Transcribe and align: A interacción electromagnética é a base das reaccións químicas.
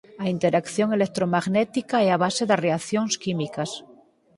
A 0.23 0.25
interacción 0.35 0.87
electromagnética 0.97 1.95
é 2.07 2.09
a 2.11 2.21
base 2.23 2.43
das 2.49 2.61
reaccións 2.65 3.13
químicas. 3.23 3.71